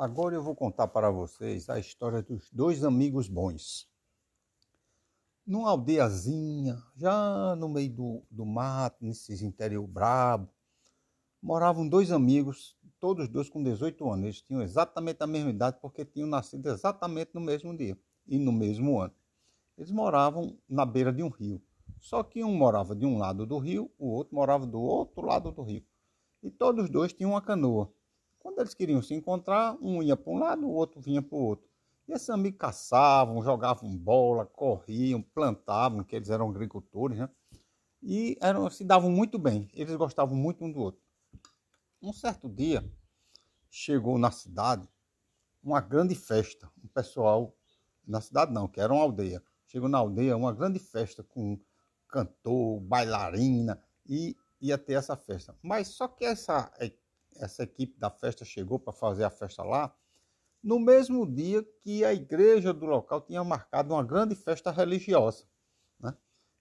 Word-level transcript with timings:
Agora 0.00 0.34
eu 0.34 0.42
vou 0.42 0.56
contar 0.56 0.88
para 0.88 1.10
vocês 1.10 1.68
a 1.68 1.78
história 1.78 2.22
dos 2.22 2.50
dois 2.50 2.84
amigos 2.84 3.28
bons. 3.28 3.86
Numa 5.46 5.68
aldeiazinha, 5.68 6.82
já 6.96 7.54
no 7.54 7.68
meio 7.68 7.92
do, 7.92 8.22
do 8.30 8.46
mato, 8.46 9.04
nesses 9.04 9.42
interior 9.42 9.86
brabo, 9.86 10.48
moravam 11.42 11.86
dois 11.86 12.10
amigos, 12.10 12.78
todos 12.98 13.28
dois 13.28 13.50
com 13.50 13.62
18 13.62 14.10
anos. 14.10 14.24
Eles 14.24 14.40
tinham 14.40 14.62
exatamente 14.62 15.22
a 15.22 15.26
mesma 15.26 15.50
idade 15.50 15.76
porque 15.82 16.02
tinham 16.02 16.26
nascido 16.26 16.70
exatamente 16.70 17.32
no 17.34 17.40
mesmo 17.42 17.76
dia 17.76 17.94
e 18.26 18.38
no 18.38 18.52
mesmo 18.52 18.98
ano. 18.98 19.12
Eles 19.76 19.90
moravam 19.90 20.56
na 20.66 20.86
beira 20.86 21.12
de 21.12 21.22
um 21.22 21.28
rio. 21.28 21.60
Só 22.00 22.22
que 22.22 22.42
um 22.42 22.56
morava 22.56 22.96
de 22.96 23.04
um 23.04 23.18
lado 23.18 23.44
do 23.44 23.58
rio, 23.58 23.90
o 23.98 24.06
outro 24.06 24.34
morava 24.34 24.66
do 24.66 24.80
outro 24.80 25.26
lado 25.26 25.52
do 25.52 25.60
rio. 25.62 25.84
E 26.42 26.50
todos 26.50 26.88
dois 26.88 27.12
tinham 27.12 27.32
uma 27.32 27.42
canoa. 27.42 27.92
Quando 28.40 28.58
eles 28.58 28.74
queriam 28.74 29.00
se 29.02 29.14
encontrar, 29.14 29.76
um 29.80 30.02
ia 30.02 30.16
para 30.16 30.32
um 30.32 30.38
lado, 30.38 30.66
o 30.66 30.72
outro 30.72 31.00
vinha 31.00 31.22
para 31.22 31.36
o 31.36 31.42
outro. 31.42 31.68
E 32.08 32.12
esses 32.12 32.28
amigos 32.30 32.58
caçavam, 32.58 33.42
jogavam 33.42 33.96
bola, 33.96 34.44
corriam, 34.46 35.22
plantavam, 35.22 36.02
que 36.02 36.16
eles 36.16 36.30
eram 36.30 36.48
agricultores, 36.48 37.18
né? 37.18 37.28
E 38.02 38.36
eram, 38.40 38.68
se 38.70 38.82
davam 38.82 39.10
muito 39.10 39.38
bem, 39.38 39.68
eles 39.74 39.94
gostavam 39.94 40.34
muito 40.34 40.64
um 40.64 40.72
do 40.72 40.80
outro. 40.80 41.00
Um 42.02 42.14
certo 42.14 42.48
dia, 42.48 42.82
chegou 43.70 44.18
na 44.18 44.30
cidade 44.30 44.88
uma 45.62 45.80
grande 45.80 46.14
festa. 46.14 46.68
Um 46.82 46.88
pessoal, 46.88 47.54
na 48.06 48.20
cidade 48.20 48.52
não, 48.52 48.66
que 48.66 48.80
era 48.80 48.92
uma 48.92 49.02
aldeia. 49.02 49.42
Chegou 49.66 49.88
na 49.88 49.98
aldeia 49.98 50.36
uma 50.36 50.52
grande 50.52 50.78
festa 50.78 51.22
com 51.22 51.60
cantor, 52.08 52.80
bailarina, 52.80 53.80
e 54.08 54.34
ia 54.60 54.76
ter 54.76 54.94
essa 54.94 55.14
festa. 55.14 55.54
Mas 55.62 55.88
só 55.88 56.08
que 56.08 56.24
essa 56.24 56.72
essa 57.36 57.62
equipe 57.62 57.98
da 57.98 58.10
festa 58.10 58.44
chegou 58.44 58.78
para 58.78 58.92
fazer 58.92 59.24
a 59.24 59.30
festa 59.30 59.62
lá, 59.62 59.94
no 60.62 60.78
mesmo 60.78 61.26
dia 61.26 61.62
que 61.80 62.04
a 62.04 62.12
igreja 62.12 62.72
do 62.72 62.86
local 62.86 63.20
tinha 63.22 63.42
marcado 63.42 63.94
uma 63.94 64.02
grande 64.02 64.34
festa 64.34 64.70
religiosa. 64.70 65.44
Né? 65.98 66.14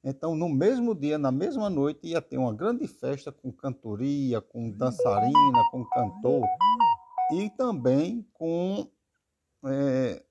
Então, 0.04 0.36
no 0.36 0.48
mesmo 0.48 0.96
dia, 0.96 1.18
na 1.18 1.32
mesma 1.32 1.70
noite, 1.70 2.08
ia 2.08 2.22
ter 2.22 2.38
uma 2.38 2.54
grande 2.54 2.88
festa 2.88 3.32
com 3.32 3.52
cantoria, 3.52 4.40
com 4.40 4.72
dançarina, 4.72 5.64
com 5.72 5.84
cantor 5.86 6.46
e 7.34 7.50
também 7.52 8.26
com, 8.34 8.90
é, 9.66 10.24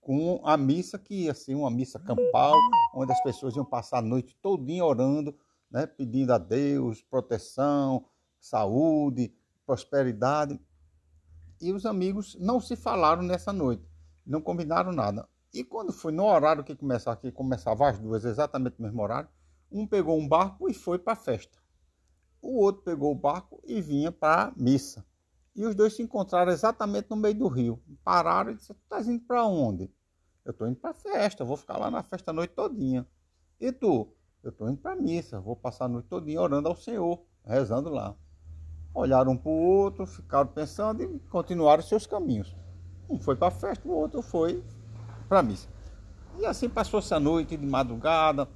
com 0.00 0.40
a 0.44 0.56
missa, 0.56 0.98
que 0.98 1.24
ia 1.24 1.34
ser 1.34 1.54
uma 1.54 1.70
missa 1.70 1.98
campal, 1.98 2.56
onde 2.94 3.12
as 3.12 3.22
pessoas 3.22 3.56
iam 3.56 3.64
passar 3.64 3.98
a 3.98 4.02
noite 4.02 4.36
todinha 4.40 4.84
orando, 4.84 5.36
né, 5.70 5.86
pedindo 5.86 6.32
a 6.32 6.38
Deus 6.38 7.02
proteção, 7.02 8.06
saúde, 8.42 9.32
prosperidade. 9.64 10.60
E 11.60 11.72
os 11.72 11.86
amigos 11.86 12.36
não 12.40 12.60
se 12.60 12.74
falaram 12.74 13.22
nessa 13.22 13.52
noite, 13.52 13.88
não 14.26 14.42
combinaram 14.42 14.92
nada. 14.92 15.28
E 15.54 15.62
quando 15.62 15.92
foi 15.92 16.12
no 16.12 16.24
horário 16.24 16.64
que 16.64 16.74
começava, 16.74 17.16
que 17.16 17.30
começava 17.30 17.88
as 17.88 17.98
duas, 17.98 18.24
exatamente 18.24 18.76
no 18.78 18.84
mesmo 18.84 19.00
horário, 19.00 19.28
um 19.70 19.86
pegou 19.86 20.18
um 20.18 20.28
barco 20.28 20.68
e 20.68 20.74
foi 20.74 20.98
para 20.98 21.12
a 21.12 21.16
festa. 21.16 21.58
O 22.42 22.58
outro 22.58 22.82
pegou 22.82 23.12
o 23.12 23.18
barco 23.18 23.62
e 23.64 23.80
vinha 23.80 24.10
para 24.10 24.46
a 24.48 24.52
missa. 24.56 25.06
E 25.54 25.64
os 25.64 25.74
dois 25.74 25.94
se 25.94 26.02
encontraram 26.02 26.50
exatamente 26.50 27.08
no 27.10 27.16
meio 27.16 27.34
do 27.34 27.46
rio. 27.46 27.80
Pararam 28.02 28.50
e 28.50 28.54
disseram, 28.54 28.80
tu 28.80 28.82
estás 28.82 29.06
indo 29.06 29.22
para 29.24 29.44
onde? 29.46 29.90
Eu 30.44 30.50
estou 30.50 30.66
indo 30.66 30.76
para 30.76 30.90
a 30.90 30.94
festa, 30.94 31.44
vou 31.44 31.56
ficar 31.56 31.78
lá 31.78 31.90
na 31.90 32.02
festa 32.02 32.32
a 32.32 32.34
noite 32.34 32.54
todinha. 32.54 33.06
E 33.60 33.70
tu? 33.70 34.12
Eu 34.42 34.50
estou 34.50 34.68
indo 34.68 34.78
para 34.78 34.92
a 34.92 34.96
missa, 34.96 35.38
vou 35.38 35.54
passar 35.54 35.84
a 35.84 35.88
noite 35.88 36.08
todinha 36.08 36.40
orando 36.40 36.68
ao 36.68 36.74
Senhor, 36.74 37.24
rezando 37.44 37.90
lá 37.90 38.16
olharam 38.94 39.32
um 39.32 39.36
para 39.36 39.50
o 39.50 39.54
outro, 39.54 40.06
ficaram 40.06 40.48
pensando 40.48 41.02
e 41.02 41.18
continuaram 41.30 41.82
seus 41.82 42.06
caminhos. 42.06 42.54
Um 43.08 43.18
foi 43.18 43.36
para 43.36 43.48
a 43.48 43.50
festa, 43.50 43.86
o 43.88 43.92
outro 43.92 44.22
foi 44.22 44.62
para 45.28 45.40
a 45.40 45.42
missa. 45.42 45.68
E 46.38 46.46
assim 46.46 46.68
passou-se 46.68 47.12
a 47.12 47.20
noite 47.20 47.56
de 47.56 47.66
madrugada. 47.66 48.48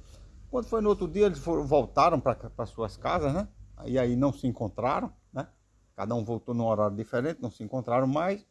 Quando 0.49 0.65
foi 0.65 0.81
no 0.81 0.89
outro 0.89 1.07
dia, 1.07 1.25
eles 1.25 1.39
foram, 1.39 1.65
voltaram 1.65 2.19
para 2.19 2.65
suas 2.65 2.97
casas, 2.97 3.33
né? 3.33 3.47
E 3.85 3.99
aí 3.99 4.15
não 4.15 4.31
se 4.31 4.47
encontraram, 4.47 5.11
né? 5.31 5.47
Cada 5.95 6.15
um 6.15 6.23
voltou 6.23 6.55
num 6.55 6.65
horário 6.65 6.95
diferente, 6.95 7.41
não 7.41 7.51
se 7.51 7.63
encontraram 7.63 8.07
mais 8.07 8.45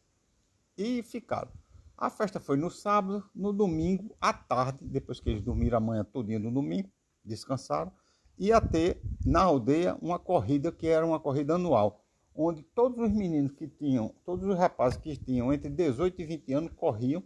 e 0.77 1.01
ficaram. 1.03 1.51
A 1.97 2.09
festa 2.09 2.39
foi 2.39 2.57
no 2.57 2.69
sábado, 2.69 3.23
no 3.33 3.51
domingo, 3.51 4.15
à 4.21 4.31
tarde, 4.31 4.79
depois 4.81 5.19
que 5.19 5.29
eles 5.29 5.41
dormiram 5.41 5.77
a 5.77 5.81
manhã 5.81 6.03
todinha 6.03 6.37
no 6.37 6.51
domingo, 6.51 6.89
descansaram 7.25 7.91
ia 8.37 8.61
ter 8.61 9.01
na 9.25 9.41
aldeia 9.41 9.97
uma 10.01 10.19
corrida 10.19 10.71
que 10.71 10.87
era 10.87 11.05
uma 11.05 11.19
corrida 11.19 11.55
anual, 11.55 12.03
onde 12.35 12.61
todos 12.61 12.99
os 12.99 13.11
meninos 13.11 13.51
que 13.53 13.67
tinham, 13.67 14.13
todos 14.23 14.47
os 14.47 14.57
rapazes 14.57 14.97
que 14.97 15.17
tinham 15.17 15.51
entre 15.51 15.69
18 15.69 16.21
e 16.21 16.25
20 16.25 16.53
anos 16.53 16.71
corriam 16.75 17.23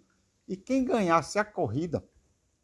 e 0.47 0.55
quem 0.55 0.85
ganhasse 0.85 1.37
a 1.37 1.45
corrida 1.45 2.03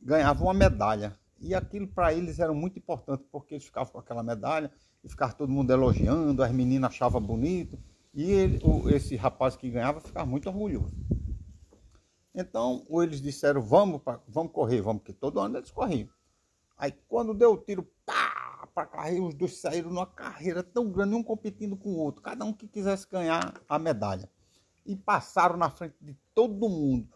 ganhava 0.01 0.43
uma 0.43 0.53
medalha. 0.53 1.17
E 1.39 1.53
aquilo 1.53 1.87
para 1.87 2.13
eles 2.13 2.39
era 2.39 2.51
muito 2.53 2.79
importante, 2.79 3.23
porque 3.31 3.55
eles 3.55 3.65
ficavam 3.65 3.91
com 3.91 3.99
aquela 3.99 4.23
medalha 4.23 4.71
e 5.03 5.09
ficava 5.09 5.33
todo 5.33 5.51
mundo 5.51 5.71
elogiando, 5.71 6.41
as 6.41 6.51
meninas 6.51 6.91
achavam 6.91 7.21
bonito, 7.21 7.77
e 8.13 8.31
ele, 8.31 8.59
esse 8.93 9.15
rapaz 9.15 9.55
que 9.55 9.69
ganhava 9.69 9.99
ficava 9.99 10.25
muito 10.25 10.49
orgulhoso. 10.49 10.95
Então, 12.33 12.85
eles 12.89 13.21
disseram, 13.21 13.61
vamos, 13.61 14.01
pra, 14.01 14.19
vamos 14.27 14.51
correr, 14.51 14.81
vamos, 14.81 15.01
porque 15.01 15.13
todo 15.13 15.39
ano 15.39 15.57
eles 15.57 15.69
corriam. 15.69 16.09
Aí 16.77 16.93
quando 17.07 17.33
deu 17.33 17.53
o 17.53 17.57
tiro, 17.57 17.87
pá, 18.05 18.16
para 18.77 18.85
carreira, 18.85 19.23
os 19.23 19.33
dois 19.33 19.57
saíram 19.57 19.89
numa 19.89 20.05
carreira 20.05 20.61
tão 20.61 20.91
grande, 20.91 21.15
um 21.15 21.23
competindo 21.23 21.75
com 21.75 21.93
o 21.93 21.97
outro, 21.97 22.21
cada 22.21 22.45
um 22.45 22.53
que 22.53 22.67
quisesse 22.67 23.09
ganhar 23.09 23.59
a 23.67 23.79
medalha. 23.79 24.29
E 24.85 24.95
passaram 24.95 25.57
na 25.57 25.67
frente 25.71 25.95
de 25.99 26.15
todo 26.35 26.69
mundo, 26.69 27.09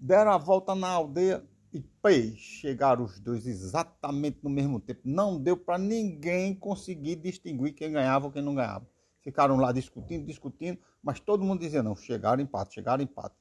deram 0.00 0.32
a 0.32 0.36
volta 0.36 0.74
na 0.74 0.88
aldeia 0.88 1.48
e 1.72 1.80
pei, 1.80 2.34
chegaram 2.34 3.04
os 3.04 3.20
dois 3.20 3.46
exatamente 3.46 4.40
no 4.42 4.50
mesmo 4.50 4.80
tempo. 4.80 5.02
Não 5.04 5.40
deu 5.40 5.56
para 5.56 5.78
ninguém 5.78 6.52
conseguir 6.52 7.14
distinguir 7.14 7.72
quem 7.74 7.92
ganhava 7.92 8.26
ou 8.26 8.32
quem 8.32 8.42
não 8.42 8.56
ganhava. 8.56 8.84
Ficaram 9.20 9.58
lá 9.58 9.70
discutindo, 9.70 10.26
discutindo, 10.26 10.80
mas 11.00 11.20
todo 11.20 11.44
mundo 11.44 11.60
dizia: 11.60 11.84
não, 11.84 11.94
chegaram 11.94 12.42
empate, 12.42 12.74
chegaram 12.74 13.04
empate. 13.04 13.36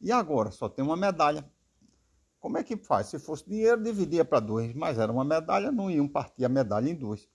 E 0.00 0.10
agora 0.10 0.50
só 0.50 0.68
tem 0.68 0.84
uma 0.84 0.96
medalha. 0.96 1.48
Como 2.44 2.58
é 2.58 2.62
que 2.62 2.76
faz? 2.76 3.06
Se 3.06 3.18
fosse 3.18 3.48
dinheiro, 3.48 3.82
dividia 3.82 4.22
para 4.22 4.38
dois, 4.38 4.74
mas 4.74 4.98
era 4.98 5.10
uma 5.10 5.24
medalha, 5.24 5.72
não 5.72 5.90
iam 5.90 6.06
partir 6.06 6.44
a 6.44 6.48
medalha 6.48 6.90
em 6.90 6.94
duas. 6.94 7.26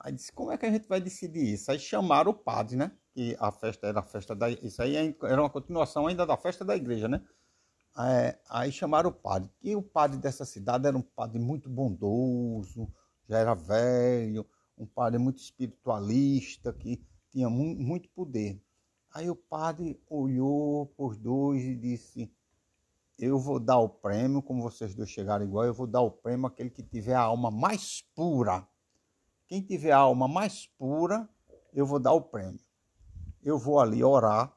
Aí 0.00 0.14
disse, 0.14 0.32
como 0.32 0.50
é 0.50 0.56
que 0.56 0.64
a 0.64 0.70
gente 0.70 0.88
vai 0.88 0.98
decidir 0.98 1.52
isso? 1.52 1.70
Aí 1.70 1.78
chamaram 1.78 2.30
o 2.30 2.34
padre, 2.34 2.74
né? 2.74 2.90
Que 3.12 3.36
a 3.38 3.52
festa 3.52 3.86
era 3.86 4.00
a 4.00 4.02
festa 4.02 4.34
da... 4.34 4.48
Isso 4.48 4.80
aí 4.80 5.14
era 5.22 5.42
uma 5.42 5.50
continuação 5.50 6.06
ainda 6.06 6.24
da 6.24 6.38
festa 6.38 6.64
da 6.64 6.74
igreja, 6.74 7.06
né? 7.06 7.22
É, 7.98 8.38
aí 8.48 8.72
chamaram 8.72 9.10
o 9.10 9.12
padre. 9.12 9.50
E 9.62 9.76
o 9.76 9.82
padre 9.82 10.16
dessa 10.16 10.46
cidade 10.46 10.86
era 10.86 10.96
um 10.96 11.02
padre 11.02 11.38
muito 11.38 11.68
bondoso, 11.68 12.90
já 13.28 13.40
era 13.40 13.52
velho, 13.52 14.46
um 14.78 14.86
padre 14.86 15.18
muito 15.18 15.36
espiritualista, 15.36 16.72
que 16.72 17.04
tinha 17.30 17.50
muito 17.50 18.08
poder. 18.08 18.58
Aí 19.12 19.28
o 19.28 19.36
padre 19.36 20.00
olhou 20.08 20.90
os 20.96 21.18
dois 21.18 21.62
e 21.62 21.76
disse 21.76 22.32
eu 23.18 23.38
vou 23.38 23.58
dar 23.58 23.78
o 23.78 23.88
prêmio, 23.88 24.42
como 24.42 24.62
vocês 24.62 24.94
dois 24.94 25.08
chegaram 25.08 25.44
igual, 25.44 25.64
eu 25.64 25.74
vou 25.74 25.86
dar 25.86 26.02
o 26.02 26.10
prêmio 26.10 26.46
àquele 26.46 26.70
que 26.70 26.82
tiver 26.82 27.14
a 27.14 27.20
alma 27.20 27.50
mais 27.50 28.02
pura. 28.14 28.66
Quem 29.46 29.62
tiver 29.62 29.92
a 29.92 29.98
alma 29.98 30.28
mais 30.28 30.66
pura, 30.78 31.28
eu 31.72 31.86
vou 31.86 31.98
dar 31.98 32.12
o 32.12 32.20
prêmio. 32.20 32.60
Eu 33.42 33.58
vou 33.58 33.80
ali 33.80 34.02
orar, 34.02 34.52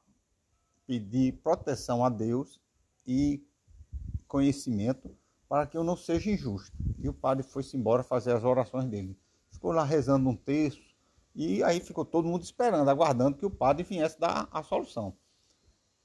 pedir 0.85 1.33
proteção 1.41 2.03
a 2.03 2.09
Deus 2.09 2.59
e 3.05 3.45
conhecimento 4.27 5.15
para 5.47 5.65
que 5.65 5.77
eu 5.77 5.83
não 5.83 5.95
seja 5.95 6.29
injusto. 6.29 6.75
E 6.97 7.07
o 7.07 7.13
padre 7.13 7.43
foi-se 7.43 7.77
embora 7.77 8.03
fazer 8.03 8.33
as 8.33 8.43
orações 8.43 8.85
dele. 8.85 9.17
Ficou 9.51 9.71
lá 9.71 9.83
rezando 9.83 10.29
um 10.29 10.35
texto 10.35 10.83
e 11.33 11.63
aí 11.63 11.79
ficou 11.79 12.03
todo 12.03 12.27
mundo 12.27 12.43
esperando, 12.43 12.89
aguardando 12.89 13.37
que 13.37 13.45
o 13.45 13.49
padre 13.49 13.83
viesse 13.83 14.19
dar 14.19 14.47
a 14.51 14.61
solução. 14.63 15.15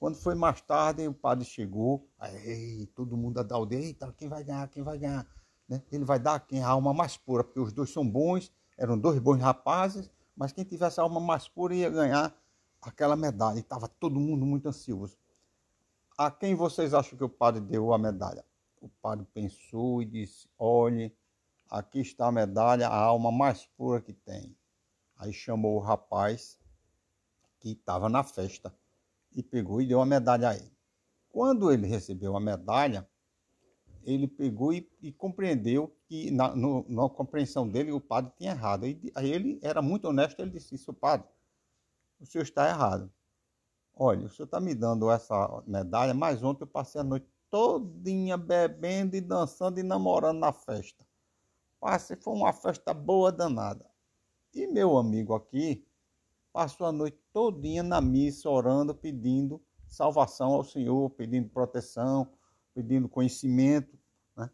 Quando 0.05 0.17
foi 0.17 0.35
mais 0.35 0.61
tarde, 0.61 1.09
o 1.09 1.15
padre 1.15 1.47
chegou, 1.47 2.07
aí 2.19 2.87
todo 2.95 3.17
mundo 3.17 3.43
da 3.43 3.55
aldeia, 3.55 3.87
eita, 3.87 4.13
quem 4.13 4.29
vai 4.29 4.45
ganhar, 4.45 4.69
quem 4.69 4.83
vai 4.83 4.99
ganhar? 4.99 5.27
Né? 5.67 5.83
Ele 5.91 6.05
vai 6.05 6.19
dar 6.19 6.41
quem? 6.41 6.63
A 6.63 6.69
alma 6.69 6.93
mais 6.93 7.17
pura, 7.17 7.43
porque 7.43 7.59
os 7.59 7.73
dois 7.73 7.89
são 7.89 8.07
bons, 8.07 8.53
eram 8.77 8.99
dois 8.99 9.19
bons 9.19 9.41
rapazes, 9.41 10.11
mas 10.37 10.53
quem 10.53 10.63
tivesse 10.63 11.01
a 11.01 11.05
alma 11.05 11.19
mais 11.21 11.49
pura 11.49 11.75
ia 11.75 11.89
ganhar 11.89 12.39
aquela 12.83 13.17
medalha. 13.17 13.57
E 13.57 13.61
estava 13.61 13.89
todo 13.89 14.21
mundo 14.21 14.45
muito 14.45 14.69
ansioso. 14.69 15.17
A 16.19 16.31
quem 16.31 16.55
vocês 16.55 16.93
acham 16.93 17.17
que 17.17 17.25
o 17.25 17.29
padre 17.31 17.63
deu 17.63 17.91
a 17.95 17.97
medalha? 17.97 18.45
O 18.83 18.91
padre 18.91 19.27
pensou 19.33 20.03
e 20.03 20.05
disse: 20.05 20.47
Olhe, 20.59 21.17
aqui 21.71 22.01
está 22.01 22.27
a 22.27 22.31
medalha, 22.31 22.89
a 22.89 22.95
alma 22.95 23.33
mais 23.33 23.65
pura 23.75 24.03
que 24.03 24.13
tem. 24.13 24.55
Aí 25.17 25.33
chamou 25.33 25.77
o 25.77 25.81
rapaz 25.81 26.59
que 27.59 27.71
estava 27.71 28.11
na 28.11 28.23
festa 28.23 28.71
e 29.35 29.43
pegou 29.43 29.81
e 29.81 29.87
deu 29.87 30.01
a 30.01 30.07
medalha 30.07 30.51
a 30.51 30.55
ele. 30.55 30.73
Quando 31.31 31.73
ele 31.73 31.87
recebeu 31.87 32.37
a 32.37 32.41
medalha, 32.41 33.09
ele 34.05 34.29
pegou 34.29 34.73
e, 34.73 34.89
e 35.03 35.13
compreendeu 35.13 35.97
que, 36.07 36.31
na, 36.31 36.55
no, 36.55 36.85
na, 36.89 37.09
compreensão 37.09 37.69
dele, 37.69 37.91
o 37.91 38.01
padre 38.01 38.33
tinha 38.37 38.53
errado. 38.53 38.85
Aí, 38.85 39.01
aí 39.15 39.33
ele 39.33 39.59
era 39.63 39.83
muito 39.83 40.07
honesto, 40.07 40.41
ele 40.41 40.51
disse: 40.51 40.75
Isso, 40.75 40.93
padre, 40.93 41.27
o 42.21 42.27
senhor 42.27 42.45
está 42.45 42.69
errado. 42.69 43.11
Olha, 43.97 44.27
o 44.27 44.29
senhor 44.29 44.47
está 44.47 44.61
me 44.61 44.75
dando 44.75 45.11
essa 45.11 45.63
medalha, 45.67 46.15
mas 46.15 46.43
ontem 46.43 46.65
eu 46.65 46.69
passei 46.69 47.01
a 47.01 47.05
noite 47.05 47.27
todinha 47.51 48.37
bebendo 48.37 49.17
e 49.17 49.21
dançando 49.21 49.79
e 49.79 49.83
namorando 49.83 50.39
na 50.39 50.53
festa. 50.53 51.07
Passei, 51.81 52.17
foi 52.17 52.35
uma 52.35 52.53
festa 52.53 52.93
boa 52.93 53.31
danada. 53.31 53.87
E 54.53 54.67
meu 54.67 54.97
amigo 54.97 55.35
aqui 55.35 55.87
passou 56.53 56.87
a 56.87 56.93
noite 56.93 57.19
todinha 57.35 57.83
na 57.83 58.01
missa 58.01 58.49
orando, 58.49 58.95
pedindo 58.95 59.61
salvação 59.89 60.53
ao 60.53 60.63
Senhor, 60.63 61.11
pedindo 61.11 61.49
proteção, 61.49 62.29
pedindo 62.73 63.09
conhecimento. 63.09 63.99
Né? 64.37 64.49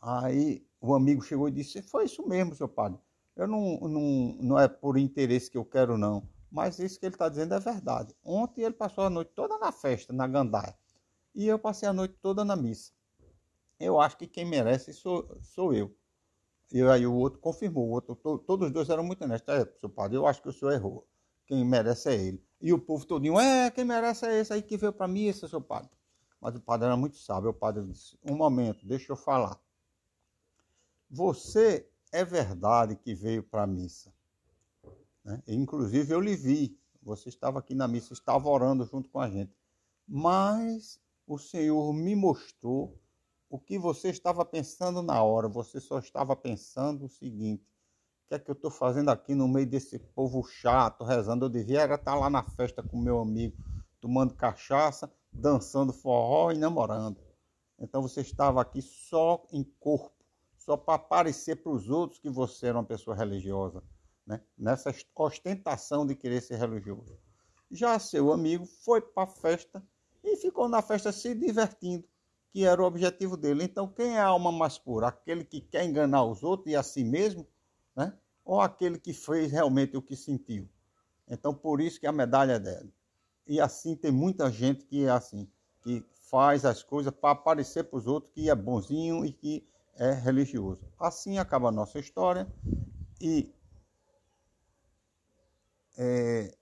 Aí 0.00 0.66
o 0.80 0.94
amigo 0.94 1.22
chegou 1.22 1.48
e 1.48 1.52
disse: 1.52 1.82
Foi 1.82 2.06
isso 2.06 2.26
mesmo, 2.26 2.54
seu 2.54 2.66
padre. 2.66 2.98
Eu 3.36 3.46
não, 3.46 3.78
não, 3.80 4.36
não 4.40 4.58
é 4.58 4.66
por 4.66 4.96
interesse 4.96 5.50
que 5.50 5.58
eu 5.58 5.64
quero, 5.64 5.98
não. 5.98 6.26
Mas 6.50 6.78
isso 6.78 6.98
que 6.98 7.04
ele 7.04 7.14
está 7.14 7.28
dizendo 7.28 7.52
é 7.52 7.60
verdade. 7.60 8.14
Ontem 8.24 8.62
ele 8.62 8.74
passou 8.74 9.04
a 9.04 9.10
noite 9.10 9.32
toda 9.34 9.58
na 9.58 9.70
festa, 9.70 10.12
na 10.12 10.26
gandaia. 10.26 10.74
E 11.34 11.46
eu 11.46 11.58
passei 11.58 11.88
a 11.88 11.92
noite 11.92 12.14
toda 12.22 12.44
na 12.44 12.56
missa. 12.56 12.92
Eu 13.78 14.00
acho 14.00 14.16
que 14.16 14.26
quem 14.26 14.44
merece 14.44 14.92
sou, 14.92 15.36
sou 15.42 15.74
eu. 15.74 15.94
E 16.72 16.80
aí 16.80 17.06
o 17.06 17.14
outro 17.14 17.40
confirmou. 17.40 17.88
O 17.88 17.90
outro, 17.90 18.14
to, 18.14 18.38
todos 18.38 18.68
os 18.68 18.72
dois 18.72 18.88
eram 18.88 19.02
muito 19.02 19.24
honestos. 19.24 19.52
É, 19.52 19.66
seu 19.80 19.88
padre, 19.88 20.16
eu 20.16 20.26
acho 20.26 20.40
que 20.40 20.48
o 20.48 20.52
senhor 20.52 20.72
errou. 20.72 21.06
Quem 21.46 21.64
merece 21.64 22.08
é 22.08 22.14
ele. 22.14 22.44
E 22.60 22.72
o 22.72 22.78
povo 22.78 23.04
todinho, 23.04 23.38
é, 23.38 23.70
quem 23.70 23.84
merece 23.84 24.26
é 24.26 24.40
esse 24.40 24.52
aí 24.52 24.62
que 24.62 24.76
veio 24.76 24.92
para 24.92 25.10
é 25.12 25.32
seu 25.32 25.60
padre. 25.60 25.90
Mas 26.40 26.54
o 26.56 26.60
padre 26.60 26.86
era 26.86 26.96
muito 26.96 27.16
sábio. 27.16 27.50
O 27.50 27.54
padre 27.54 27.84
disse, 27.84 28.18
um 28.22 28.36
momento, 28.36 28.86
deixa 28.86 29.12
eu 29.12 29.16
falar. 29.16 29.60
Você 31.10 31.88
é 32.12 32.24
verdade 32.24 32.96
que 32.96 33.14
veio 33.14 33.42
para 33.42 33.62
a 33.62 33.66
missa. 33.66 34.12
Né? 35.24 35.42
Inclusive 35.48 36.12
eu 36.12 36.20
lhe 36.20 36.36
vi. 36.36 36.78
Você 37.02 37.28
estava 37.28 37.58
aqui 37.58 37.74
na 37.74 37.86
missa, 37.86 38.12
estava 38.12 38.48
orando 38.48 38.84
junto 38.84 39.10
com 39.10 39.20
a 39.20 39.28
gente. 39.28 39.54
Mas 40.06 41.00
o 41.26 41.38
Senhor 41.38 41.92
me 41.92 42.14
mostrou 42.14 42.98
o 43.48 43.58
que 43.58 43.78
você 43.78 44.08
estava 44.08 44.44
pensando 44.44 45.02
na 45.02 45.22
hora. 45.22 45.48
Você 45.48 45.80
só 45.80 45.98
estava 45.98 46.34
pensando 46.34 47.04
o 47.04 47.08
seguinte: 47.08 47.64
que 48.28 48.34
é 48.34 48.38
que 48.38 48.50
eu 48.50 48.54
estou 48.54 48.70
fazendo 48.70 49.10
aqui 49.10 49.34
no 49.34 49.46
meio 49.46 49.66
desse 49.66 49.98
povo 49.98 50.42
chato, 50.44 51.04
rezando? 51.04 51.44
Eu 51.46 51.48
devia 51.48 51.84
estar 51.84 52.14
lá 52.14 52.30
na 52.30 52.42
festa 52.42 52.82
com 52.82 52.98
meu 52.98 53.20
amigo, 53.20 53.56
tomando 54.00 54.34
cachaça, 54.34 55.12
dançando 55.32 55.92
forró 55.92 56.50
e 56.52 56.58
namorando. 56.58 57.18
Então 57.78 58.00
você 58.00 58.20
estava 58.20 58.60
aqui 58.60 58.80
só 58.80 59.44
em 59.52 59.64
corpo, 59.78 60.24
só 60.56 60.76
para 60.76 60.98
parecer 60.98 61.56
para 61.56 61.72
os 61.72 61.88
outros 61.90 62.20
que 62.20 62.30
você 62.30 62.68
era 62.68 62.78
uma 62.78 62.84
pessoa 62.84 63.16
religiosa, 63.16 63.82
né? 64.26 64.40
nessa 64.56 64.94
ostentação 65.14 66.06
de 66.06 66.14
querer 66.14 66.40
ser 66.40 66.56
religioso. 66.56 67.18
Já 67.70 67.98
seu 67.98 68.32
amigo 68.32 68.64
foi 68.64 69.00
para 69.00 69.24
a 69.24 69.26
festa 69.26 69.82
e 70.22 70.36
ficou 70.36 70.68
na 70.68 70.80
festa 70.80 71.12
se 71.12 71.34
divertindo, 71.34 72.08
que 72.50 72.64
era 72.64 72.80
o 72.80 72.86
objetivo 72.86 73.36
dele. 73.36 73.64
Então, 73.64 73.88
quem 73.88 74.16
é 74.16 74.20
a 74.20 74.26
alma 74.26 74.52
mais 74.52 74.78
pura? 74.78 75.08
Aquele 75.08 75.44
que 75.44 75.60
quer 75.60 75.84
enganar 75.84 76.24
os 76.24 76.42
outros 76.42 76.72
e 76.72 76.76
a 76.76 76.82
si 76.82 77.02
mesmo, 77.02 77.46
né? 77.94 78.16
ou 78.44 78.60
aquele 78.60 78.98
que 78.98 79.12
fez 79.12 79.50
realmente 79.50 79.96
o 79.96 80.02
que 80.02 80.16
sentiu? 80.16 80.68
Então, 81.28 81.54
por 81.54 81.80
isso 81.80 81.98
que 81.98 82.06
a 82.06 82.12
medalha 82.12 82.52
é 82.52 82.58
dele. 82.58 82.92
E 83.46 83.60
assim 83.60 83.96
tem 83.96 84.10
muita 84.10 84.50
gente 84.50 84.84
que 84.84 85.04
é 85.04 85.10
assim, 85.10 85.50
que 85.82 86.04
faz 86.30 86.64
as 86.64 86.82
coisas 86.82 87.12
para 87.12 87.30
aparecer 87.30 87.84
para 87.84 87.98
os 87.98 88.06
outros 88.06 88.32
que 88.32 88.50
é 88.50 88.54
bonzinho 88.54 89.24
e 89.24 89.32
que 89.32 89.66
é 89.96 90.12
religioso. 90.12 90.82
Assim 90.98 91.38
acaba 91.38 91.68
a 91.68 91.72
nossa 91.72 91.98
história 91.98 92.46
e 93.20 93.54
é, 95.96 96.54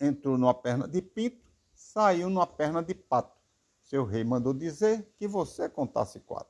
entrou 0.00 0.36
numa 0.36 0.54
perna 0.54 0.86
de 0.86 1.00
pinto 1.00 1.50
saiu 1.80 2.28
numa 2.28 2.46
perna 2.46 2.82
de 2.82 2.94
pato. 2.94 3.40
Seu 3.82 4.04
rei 4.04 4.22
mandou 4.22 4.52
dizer 4.52 5.10
que 5.16 5.26
você 5.26 5.68
contasse 5.68 6.20
quatro. 6.20 6.48